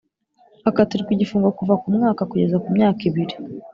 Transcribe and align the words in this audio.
Akatirwa 0.69 1.09
igifungo 1.15 1.49
kuva 1.57 1.73
ku 1.81 1.87
mwaka 1.95 2.21
kugeza 2.31 2.55
ku 2.63 2.69
myaka 2.75 3.01
ibiri 3.09 3.35